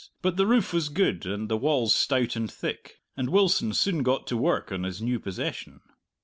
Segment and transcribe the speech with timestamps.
[0.23, 4.25] But the roof was good, and the walls stout and thick, and Wilson soon got
[4.29, 5.79] to work on his new possession.